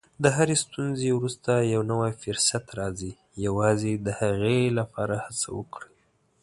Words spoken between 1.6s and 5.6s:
یو نوی فرصت راځي، یوازې د هغې لپاره هڅه